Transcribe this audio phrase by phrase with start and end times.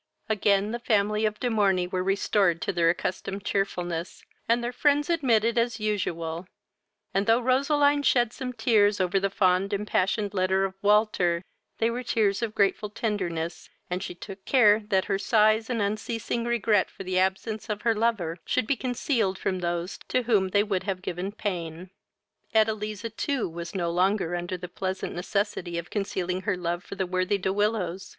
[0.27, 5.11] Again the family of De Morney were restored to their accustomed cheerfulness, and their friends
[5.11, 6.47] admitted as usual;
[7.13, 11.43] and, though Roseline shed some tears over the fond impassioned letter of Walter,
[11.77, 16.45] they were tears of grateful tenderness, and she took care that her sighs and unceasing
[16.45, 20.63] regret for the absence of her lover should be concealed from those to whom they
[20.63, 21.91] would have given pain.
[22.55, 27.05] Edeliza too was no longer under the unpleasant necessity of concealing her love for the
[27.05, 28.09] worthy De Willows.